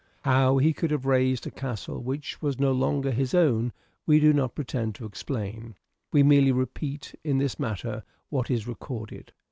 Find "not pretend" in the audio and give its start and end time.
4.33-4.95